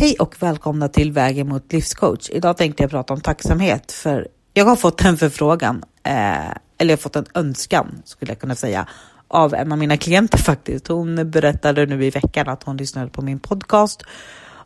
[0.00, 2.30] Hej och välkomna till Vägen mot livscoach.
[2.30, 6.12] Idag tänkte jag prata om tacksamhet för jag har fått en förfrågan, eh,
[6.78, 8.88] eller jag har fått en önskan skulle jag kunna säga,
[9.28, 10.88] av en av mina klienter faktiskt.
[10.88, 14.02] Hon berättade nu i veckan att hon lyssnade på min podcast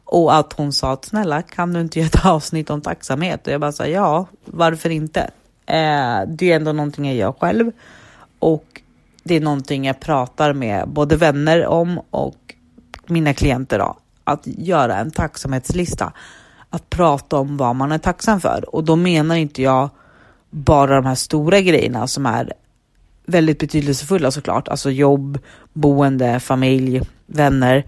[0.04, 3.46] och att hon sa att snälla kan du inte göra ett avsnitt om tacksamhet?
[3.46, 5.20] Och jag bara sa ja, varför inte?
[5.66, 7.72] Eh, det är ändå någonting jag gör själv
[8.38, 8.82] och
[9.22, 12.54] det är någonting jag pratar med både vänner om och
[13.06, 16.12] mina klienter då att göra en tacksamhetslista.
[16.70, 18.74] Att prata om vad man är tacksam för.
[18.74, 19.90] Och då menar inte jag
[20.50, 22.52] bara de här stora grejerna som är
[23.26, 24.68] väldigt betydelsefulla såklart.
[24.68, 25.38] Alltså jobb,
[25.72, 27.86] boende, familj, vänner.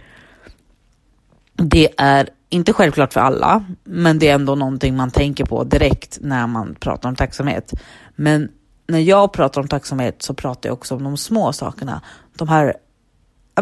[1.52, 6.18] Det är inte självklart för alla, men det är ändå någonting man tänker på direkt
[6.20, 7.72] när man pratar om tacksamhet.
[8.16, 8.48] Men
[8.86, 12.00] när jag pratar om tacksamhet så pratar jag också om de små sakerna.
[12.36, 12.74] De här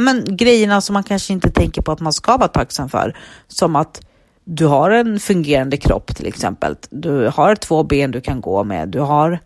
[0.00, 3.16] men, grejerna som man kanske inte tänker på att man ska vara tacksam för.
[3.48, 4.00] Som att
[4.44, 6.76] du har en fungerande kropp till exempel.
[6.90, 8.88] Du har två ben du kan gå med.
[8.88, 9.38] Du har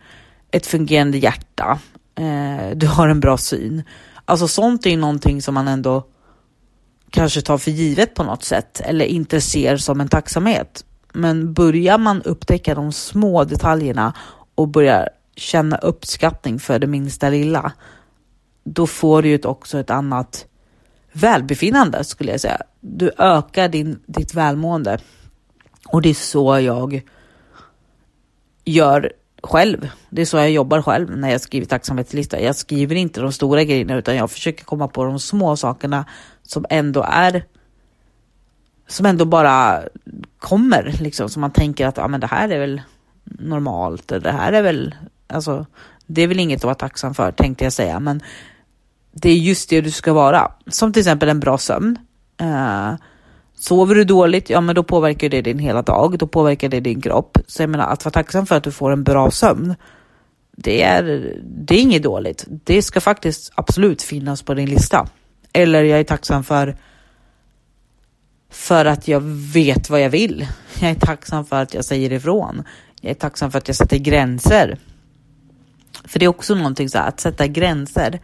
[0.50, 1.78] ett fungerande hjärta.
[2.14, 3.82] Eh, du har en bra syn.
[4.24, 6.04] Alltså sånt är ju någonting som man ändå
[7.10, 10.84] kanske tar för givet på något sätt eller inte ser som en tacksamhet.
[11.12, 14.12] Men börjar man upptäcka de små detaljerna
[14.54, 17.72] och börjar känna uppskattning för det minsta lilla,
[18.66, 20.46] då får du ju också ett annat
[21.12, 22.60] välbefinnande skulle jag säga.
[22.80, 24.98] Du ökar din, ditt välmående.
[25.88, 27.00] Och det är så jag
[28.64, 29.88] gör själv.
[30.10, 32.40] Det är så jag jobbar själv när jag skriver tacksamhetslista.
[32.40, 36.04] Jag skriver inte de stora grejerna utan jag försöker komma på de små sakerna
[36.42, 37.44] som ändå är
[38.86, 39.82] som ändå bara
[40.38, 41.28] kommer liksom.
[41.28, 42.82] Så man tänker att ah, men det här är väl
[43.24, 44.08] normalt.
[44.08, 44.94] Det här är väl,
[45.26, 45.66] alltså,
[46.06, 48.00] det är väl inget att vara tacksam för tänkte jag säga.
[48.00, 48.22] Men
[49.20, 50.52] det är just det du ska vara.
[50.66, 51.98] Som till exempel en bra sömn.
[52.42, 52.94] Uh,
[53.54, 56.18] sover du dåligt, ja men då påverkar det din hela dag.
[56.18, 57.38] Då påverkar det din kropp.
[57.46, 59.74] Så jag menar att vara tacksam för att du får en bra sömn.
[60.56, 62.44] Det är, det är inget dåligt.
[62.48, 65.08] Det ska faktiskt absolut finnas på din lista.
[65.52, 66.76] Eller jag är tacksam för
[68.50, 69.20] för att jag
[69.54, 70.46] vet vad jag vill.
[70.80, 72.62] Jag är tacksam för att jag säger ifrån.
[73.00, 74.78] Jag är tacksam för att jag sätter gränser.
[76.04, 78.20] För det är också någonting så här, att sätta gränser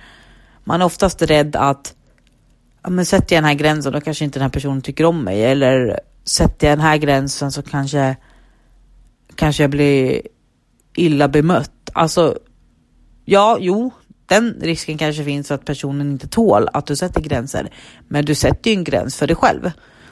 [0.65, 1.95] man är oftast rädd att
[2.83, 5.25] ja, men sätter jag den här gränsen då kanske inte den här personen tycker om
[5.25, 8.17] mig eller sätter jag den här gränsen så kanske,
[9.35, 10.23] kanske jag blir
[10.95, 11.91] illa bemött.
[11.93, 12.39] Alltså,
[13.25, 13.91] ja, jo,
[14.27, 17.71] den risken kanske finns att personen inte tål att du sätter gränser.
[18.09, 19.71] Men du sätter ju en gräns för dig själv.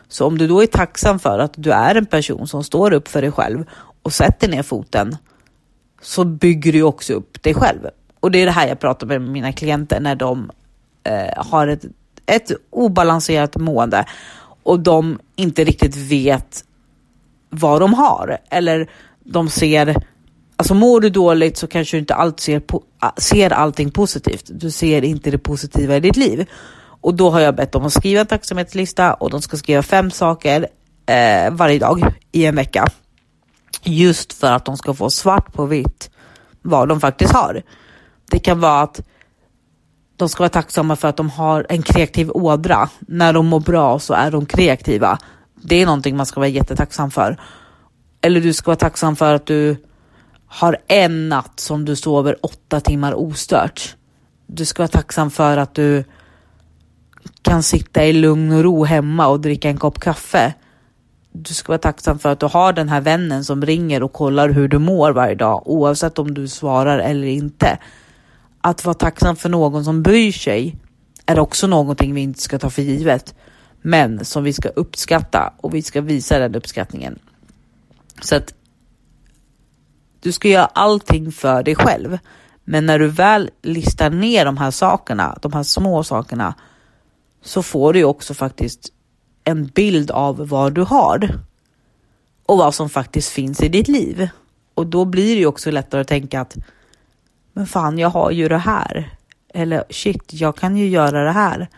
[0.08, 3.08] Så om du då är tacksam för att du är en person som står upp
[3.08, 3.64] för dig själv
[4.02, 5.16] och sätter ner foten
[6.02, 7.86] så bygger du också upp dig själv
[8.20, 10.50] och det är det här jag pratar med mina klienter när de
[11.04, 11.84] eh, har ett,
[12.26, 14.04] ett obalanserat mående
[14.62, 16.64] och de inte riktigt vet
[17.50, 18.38] vad de har.
[18.50, 18.90] Eller
[19.24, 19.96] de ser,
[20.56, 22.62] alltså mår du dåligt så kanske du inte allt ser,
[23.16, 24.50] ser allting positivt.
[24.50, 26.48] Du ser inte det positiva i ditt liv.
[27.00, 30.10] Och då har jag bett dem att skriva en tacksamhetslista och de ska skriva fem
[30.10, 30.66] saker
[31.06, 32.86] eh, varje dag i en vecka.
[33.82, 36.10] Just för att de ska få svart på vitt
[36.62, 37.62] vad de faktiskt har.
[38.30, 39.00] Det kan vara att
[40.16, 42.88] de ska vara tacksamma för att de har en kreativ ådra.
[43.00, 45.18] När de mår bra så är de kreativa.
[45.62, 47.40] Det är någonting man ska vara jättetacksam för.
[48.20, 49.76] Eller du ska vara tacksam för att du
[50.46, 53.96] har en natt som du sover åtta timmar ostört.
[54.46, 56.04] Du ska vara tacksam för att du
[57.42, 60.54] kan sitta i lugn och ro hemma och dricka en kopp kaffe.
[61.32, 64.48] Du ska vara tacksam för att du har den här vännen som ringer och kollar
[64.48, 67.78] hur du mår varje dag oavsett om du svarar eller inte
[68.60, 70.76] att vara tacksam för någon som bryr sig
[71.26, 73.34] är också någonting vi inte ska ta för givet,
[73.82, 77.18] men som vi ska uppskatta och vi ska visa den uppskattningen.
[78.22, 78.54] Så att
[80.20, 82.18] du ska göra allting för dig själv,
[82.64, 86.54] men när du väl listar ner de här sakerna, de här små sakerna,
[87.42, 88.92] så får du också faktiskt
[89.44, 91.40] en bild av vad du har
[92.46, 94.28] och vad som faktiskt finns i ditt liv.
[94.74, 96.56] Och då blir det ju också lättare att tänka att
[97.60, 99.10] men fan, jag har ju det här.
[99.54, 101.68] Eller shit, jag kan ju göra det här.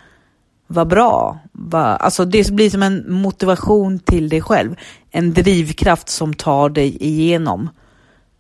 [0.66, 1.38] Vad bra.
[1.52, 4.76] Va, alltså det blir som en motivation till dig själv.
[5.10, 7.70] En drivkraft som tar dig igenom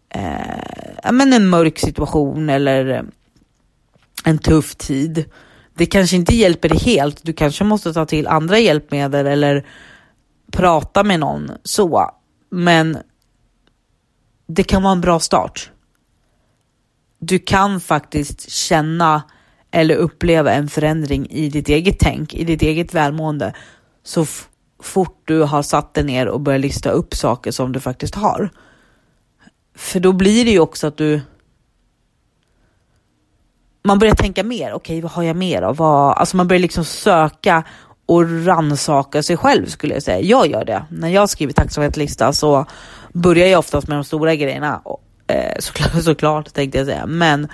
[0.08, 3.02] eh, men en mörk situation eller eh,
[4.24, 5.24] en tuff tid.
[5.74, 7.20] Det kanske inte hjälper dig helt.
[7.22, 9.66] Du kanske måste ta till andra hjälpmedel eller
[10.52, 12.10] prata med någon så.
[12.50, 12.98] Men
[14.46, 15.71] det kan vara en bra start
[17.24, 19.22] du kan faktiskt känna
[19.70, 23.54] eller uppleva en förändring i ditt eget tänk, i ditt eget välmående.
[24.02, 24.26] Så
[24.82, 28.50] fort du har satt dig ner och börjat lista upp saker som du faktiskt har.
[29.76, 31.20] För då blir det ju också att du
[33.84, 34.72] man börjar tänka mer.
[34.72, 35.76] Okej, okay, vad har jag mer av?
[35.76, 37.64] Vad, alltså man börjar liksom söka
[38.06, 40.20] och ransaka sig själv skulle jag säga.
[40.20, 40.84] Jag gör det.
[40.90, 42.66] När jag skriver tacksamhetslista så
[43.12, 44.82] börjar jag oftast med de stora grejerna.
[45.26, 47.06] Eh, såklart, såklart tänkte jag säga.
[47.06, 47.48] Men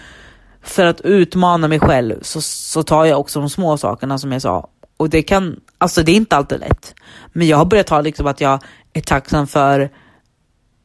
[0.62, 4.42] för att utmana mig själv så, så tar jag också de små sakerna som jag
[4.42, 4.70] sa.
[4.96, 6.94] Och det kan, alltså det är inte alltid lätt.
[7.32, 8.62] Men jag har börjat ta liksom att jag
[8.92, 9.90] är tacksam för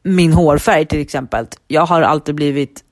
[0.02, 1.46] min hårfärg till exempel.
[1.68, 2.84] Jag har alltid blivit,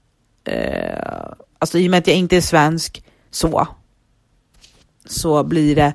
[0.45, 3.69] eh, alltså i och med att jag inte är svensk så,
[5.07, 5.95] så blir det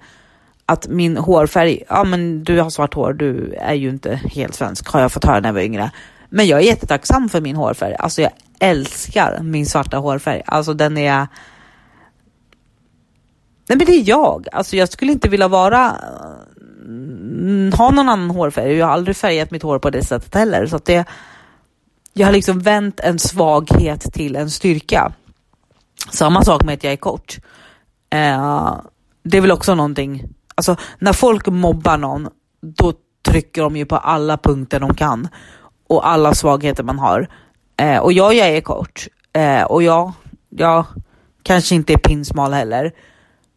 [0.66, 4.88] att min hårfärg, ja men du har svart hår, du är ju inte helt svensk
[4.88, 5.92] har jag fått höra när jag var yngre.
[6.30, 7.96] Men jag är jättetacksam för min hårfärg.
[7.96, 10.42] Alltså jag älskar min svarta hårfärg.
[10.46, 11.28] Alltså den är...
[13.70, 14.48] Nej men det är jag.
[14.52, 15.96] Alltså jag skulle inte vilja vara...
[16.86, 18.74] Mm, ha någon annan hårfärg.
[18.74, 20.66] Jag har aldrig färgat mitt hår på det sättet heller.
[20.66, 21.06] Så att det...
[22.14, 25.14] Jag har liksom vänt en svaghet till en styrka.
[26.12, 27.38] Samma sak med att jag är kort.
[28.10, 28.78] Eh,
[29.24, 30.24] det är väl också någonting
[30.58, 32.30] Alltså när folk mobbar någon,
[32.62, 35.28] då trycker de ju på alla punkter de kan
[35.88, 37.28] och alla svagheter man har.
[37.78, 40.14] Eh, och ja, jag är kort eh, och ja,
[40.50, 40.86] jag
[41.44, 42.92] kanske inte är pinsmal heller.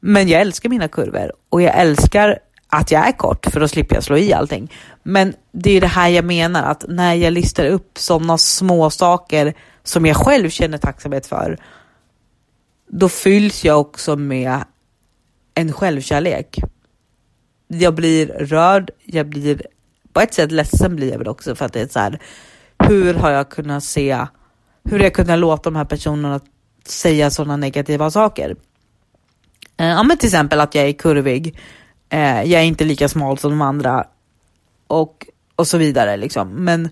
[0.00, 2.38] Men jag älskar mina kurvor och jag älskar
[2.68, 4.72] att jag är kort för då slipper jag slå i allting.
[5.02, 9.54] Men det är det här jag menar att när jag listar upp sådana små saker
[9.84, 11.58] som jag själv känner tacksamhet för,
[12.88, 14.58] då fylls jag också med
[15.54, 16.60] en självkärlek
[17.72, 19.62] jag blir rörd, jag blir
[20.12, 22.18] på ett sätt ledsen blir jag väl också för att det är så här,
[22.78, 24.26] hur har jag kunnat se,
[24.84, 26.40] hur har jag kunnat låta de här personerna
[26.84, 28.56] säga sådana negativa saker?
[29.76, 31.58] Eh, ja men till exempel att jag är kurvig,
[32.08, 34.06] eh, jag är inte lika smal som de andra
[34.86, 35.26] och,
[35.56, 36.48] och så vidare liksom.
[36.48, 36.88] Men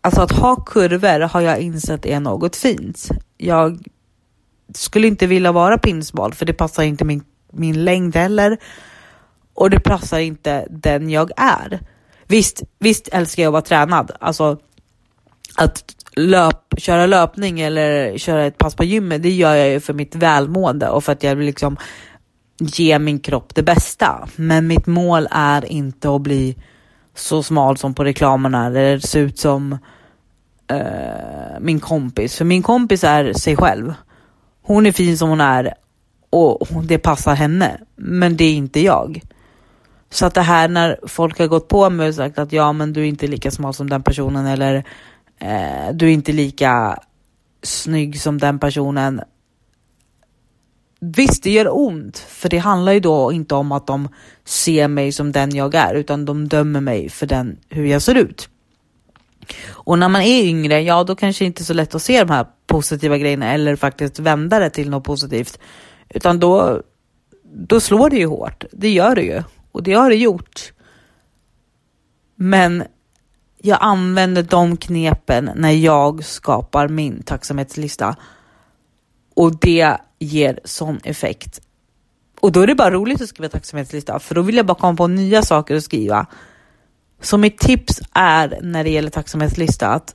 [0.00, 3.08] alltså att ha kurvor har jag insett är något fint.
[3.36, 3.78] Jag
[4.74, 8.58] skulle inte vilja vara pinsmal för det passar inte min, min längd heller
[9.54, 11.80] och det passar inte den jag är.
[12.26, 14.12] Visst, visst älskar jag att vara tränad.
[14.20, 14.58] Alltså
[15.56, 15.84] att
[16.16, 20.14] löp, köra löpning eller köra ett pass på gymmet, det gör jag ju för mitt
[20.14, 21.76] välmående och för att jag vill liksom
[22.58, 24.28] ge min kropp det bästa.
[24.36, 26.56] Men mitt mål är inte att bli
[27.14, 29.72] så smal som på reklamerna eller se ut som
[30.72, 32.36] uh, min kompis.
[32.36, 33.94] För min kompis är sig själv.
[34.62, 35.74] Hon är fin som hon är
[36.30, 37.80] och det passar henne.
[37.96, 39.20] Men det är inte jag.
[40.14, 42.92] Så att det här när folk har gått på mig och sagt att ja men
[42.92, 44.74] du är inte lika smal som den personen eller
[45.38, 46.98] eh, du är inte lika
[47.62, 49.20] snygg som den personen.
[51.00, 54.08] Visst, det gör ont, för det handlar ju då inte om att de
[54.44, 58.14] ser mig som den jag är, utan de dömer mig för den, hur jag ser
[58.14, 58.48] ut.
[59.68, 62.24] Och när man är yngre, ja då kanske det inte är så lätt att se
[62.24, 65.58] de här positiva grejerna eller faktiskt vända det till något positivt.
[66.08, 66.82] Utan då,
[67.54, 69.42] då slår det ju hårt, det gör det ju.
[69.74, 70.72] Och det har det gjort.
[72.34, 72.84] Men
[73.58, 78.16] jag använder de knepen när jag skapar min tacksamhetslista.
[79.34, 81.60] Och det ger sån effekt.
[82.40, 84.96] Och då är det bara roligt att skriva tacksamhetslista, för då vill jag bara komma
[84.96, 86.26] på nya saker att skriva.
[87.20, 90.14] Så mitt tips är när det gäller tacksamhetslista att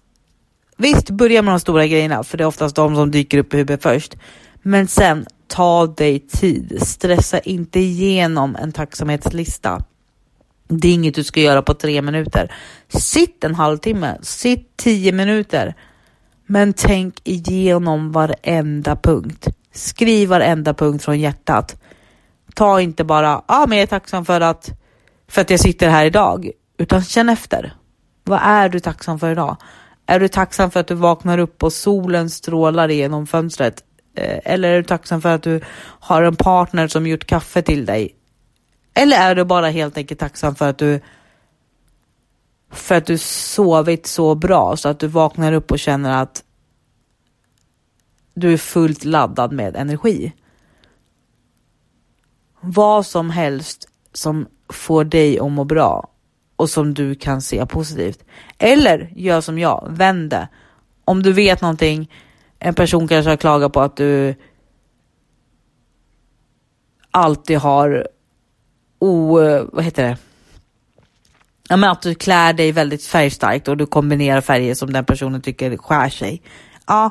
[0.78, 3.58] visst, börja med de stora grejerna, för det är oftast de som dyker upp i
[3.58, 4.16] huvudet först.
[4.62, 6.78] Men sen ta dig tid.
[6.82, 9.84] Stressa inte igenom en tacksamhetslista.
[10.68, 12.54] Det är inget du ska göra på tre minuter.
[12.88, 15.76] Sitt en halvtimme, sitt tio minuter.
[16.46, 19.48] Men tänk igenom varenda punkt.
[19.74, 21.82] Skriv varenda punkt från hjärtat.
[22.54, 24.72] Ta inte bara, ja ah, men jag är tacksam för att,
[25.28, 26.52] för att jag sitter här idag.
[26.78, 27.74] Utan känn efter.
[28.24, 29.58] Vad är du tacksam för idag?
[30.06, 33.84] Är du tacksam för att du vaknar upp och solen strålar genom fönstret?
[34.20, 35.62] Eh, eller är du tacksam för att du
[36.00, 38.16] har en partner som gjort kaffe till dig?
[38.94, 41.00] Eller är du bara helt enkelt tacksam för att du
[42.72, 46.44] för att du sovit så bra så att du vaknar upp och känner att
[48.34, 50.34] du är fullt laddad med energi.
[52.62, 56.10] Vad som helst som får dig att må bra
[56.56, 58.24] och som du kan se positivt.
[58.58, 60.48] Eller gör som jag, vänd det.
[61.06, 62.12] Om du vet någonting
[62.60, 64.36] en person kanske har klagat på att du
[67.12, 68.08] alltid har
[69.00, 69.40] o...
[69.72, 70.18] Vad heter det?
[71.70, 75.42] Ja, men att du klär dig väldigt färgstarkt och du kombinerar färger som den personen
[75.42, 76.42] tycker skär sig.
[76.88, 77.10] Ja,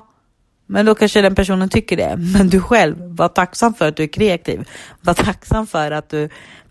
[0.67, 2.17] men då kanske den personen tycker det.
[2.35, 4.69] Men du själv, var tacksam för att du är kreativ.
[5.00, 6.28] Var tacksam för att du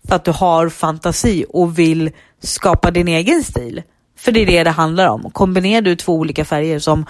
[0.08, 2.10] för att du har fantasi och vill
[2.42, 3.82] skapa din egen stil.
[4.16, 5.30] För det är det det handlar om.
[5.30, 7.06] Kombinerar du två olika färger som,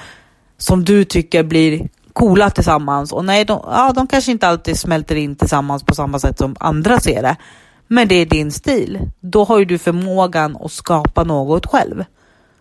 [0.58, 5.16] som du tycker blir coola tillsammans och nej, de, ja, de kanske inte alltid smälter
[5.16, 7.36] in tillsammans på samma sätt som andra ser det.
[7.86, 9.00] Men det är din stil.
[9.20, 12.04] Då har ju du förmågan att skapa något själv.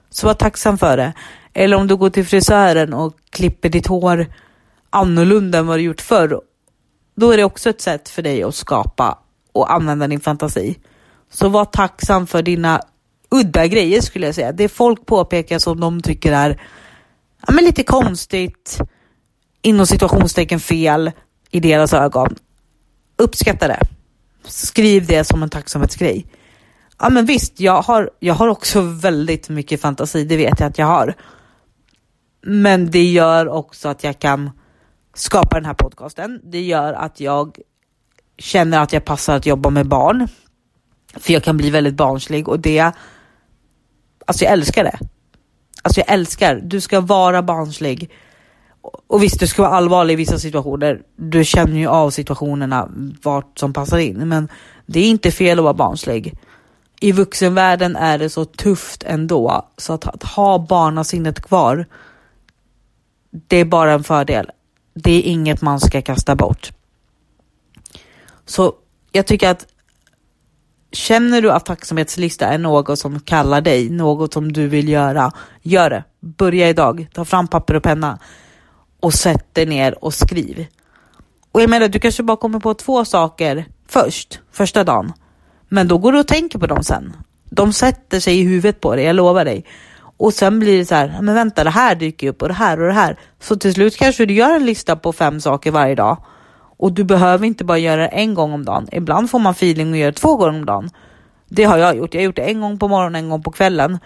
[0.10, 1.13] Så var tacksam för det.
[1.54, 4.25] Eller om du går till frisören och klipper ditt hår
[4.89, 6.42] annorlunda än vad du gjort förr.
[7.16, 9.18] Då är det också ett sätt för dig att skapa
[9.51, 10.77] och använda din fantasi.
[11.32, 12.82] Så var tacksam för dina
[13.30, 14.51] udda grejer skulle jag säga.
[14.51, 16.62] Det folk påpekar som de tycker är
[17.48, 18.80] ja, men lite konstigt,
[19.62, 21.12] inom situationstecken fel
[21.51, 22.36] i deras ögon.
[23.18, 23.80] Uppskatta det.
[24.44, 26.25] Skriv det som en tacksamhetsgrej.
[27.00, 30.77] Ja men visst, jag har, jag har också väldigt mycket fantasi, det vet jag att
[30.77, 31.13] jag har.
[32.42, 34.51] Men det gör också att jag kan
[35.13, 36.42] skapa den här podcasten.
[36.44, 37.60] Det gör att jag
[38.38, 40.27] känner att jag passar att jobba med barn.
[41.16, 42.92] För jag kan bli väldigt barnslig och det,
[44.25, 45.00] alltså jag älskar det.
[45.88, 48.10] Alltså jag älskar, du ska vara barnslig.
[49.08, 51.01] Och visst, du ska vara allvarlig i vissa situationer.
[51.15, 52.89] Du känner ju av situationerna
[53.24, 54.29] vart som passar in.
[54.29, 54.50] Men
[54.86, 56.38] det är inte fel att vara barnslig.
[57.00, 59.65] I vuxenvärlden är det så tufft ändå.
[59.77, 61.86] Så att, att ha barnasinnet kvar,
[63.32, 64.50] det är bara en fördel.
[64.94, 66.72] Det är inget man ska kasta bort.
[68.46, 68.74] Så
[69.12, 69.67] jag tycker att
[70.98, 75.89] Känner du att tacksamhetslista är något som kallar dig, något som du vill göra, gör
[75.89, 76.04] det.
[76.20, 78.20] Börja idag, ta fram papper och penna
[79.00, 80.66] och sätt dig ner och skriv.
[81.51, 85.13] Och jag menar, du kanske bara kommer på två saker först, första dagen.
[85.70, 87.16] Men då går du och tänker på dem sen.
[87.50, 89.66] De sätter sig i huvudet på dig, jag lovar dig.
[90.18, 92.80] Och sen blir det så här, men vänta, det här dyker upp och det här
[92.82, 93.20] och det här.
[93.39, 96.18] Så till slut kanske du gör en lista på fem saker varje dag.
[96.78, 98.88] Och du behöver inte bara göra det en gång om dagen.
[98.92, 100.90] Ibland får man feeling och gör det två gånger om dagen.
[101.50, 102.14] Det har jag gjort.
[102.14, 104.00] Jag har gjort det en gång på morgonen, en gång på kvällen.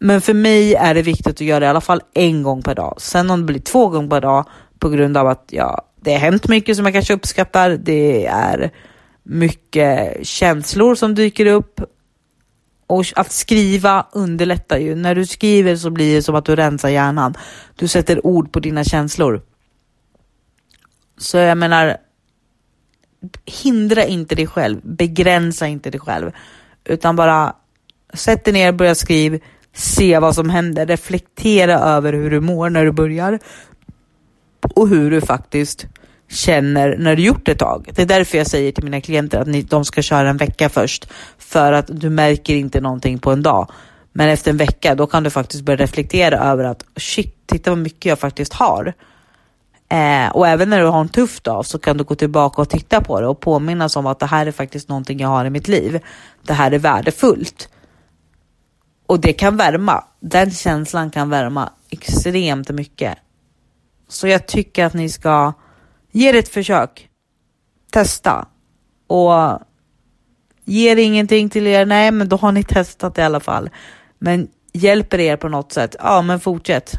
[0.00, 2.74] Men för mig är det viktigt att göra det i alla fall en gång per
[2.74, 2.94] dag.
[2.98, 6.18] Sen om det blir två gånger per dag på grund av att ja, det har
[6.18, 7.70] hänt mycket som jag kanske uppskattar.
[7.70, 8.70] Det är
[9.22, 11.80] mycket känslor som dyker upp.
[12.86, 14.94] Och att skriva underlättar ju.
[14.94, 17.34] När du skriver så blir det som att du rensar hjärnan.
[17.76, 19.42] Du sätter ord på dina känslor.
[21.22, 21.96] Så jag menar,
[23.44, 26.30] hindra inte dig själv, begränsa inte dig själv,
[26.84, 27.56] utan bara
[28.14, 29.38] sätt dig ner, börja skriva,
[29.72, 33.38] se vad som händer, reflektera över hur du mår när du börjar
[34.74, 35.86] och hur du faktiskt
[36.28, 37.90] känner när du gjort ett tag.
[37.94, 40.68] Det är därför jag säger till mina klienter att ni, de ska köra en vecka
[40.68, 43.70] först för att du märker inte någonting på en dag.
[44.12, 47.78] Men efter en vecka då kan du faktiskt börja reflektera över att shit, titta vad
[47.78, 48.94] mycket jag faktiskt har.
[49.92, 52.68] Eh, och även när du har en tuff dag så kan du gå tillbaka och
[52.68, 55.50] titta på det och påminnas om att det här är faktiskt någonting jag har i
[55.50, 56.00] mitt liv.
[56.46, 57.68] Det här är värdefullt.
[59.06, 60.04] Och det kan värma.
[60.20, 63.18] Den känslan kan värma extremt mycket.
[64.08, 65.52] Så jag tycker att ni ska
[66.12, 67.08] ge det ett försök.
[67.90, 68.46] Testa.
[69.06, 69.58] Och
[70.64, 73.70] ger ingenting till er, nej men då har ni testat i alla fall.
[74.18, 76.94] Men hjälper er på något sätt, ja men fortsätt.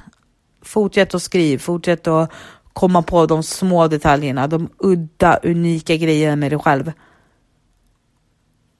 [0.62, 2.32] Fortsätt att skriva, fortsätt att
[2.74, 6.92] komma på de små detaljerna, de udda, unika grejerna med dig själv.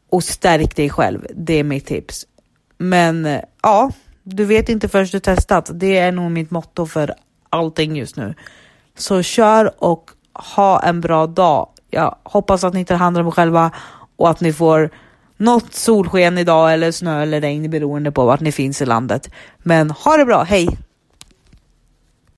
[0.10, 2.26] Och stärk dig själv, det är mitt tips.
[2.78, 3.92] Men eh, ja,
[4.24, 5.70] du vet inte förrän du testat.
[5.74, 7.14] Det är nog mitt motto för
[7.50, 8.36] allting just nu.
[8.98, 11.70] Så kör och ha en bra dag.
[11.90, 13.72] Jag hoppas att ni tar hand om er själva
[14.16, 14.90] och att ni får
[15.38, 19.30] något solsken idag eller snö eller regn beroende på vart ni finns i landet.
[19.58, 20.78] Men ha det bra, hej!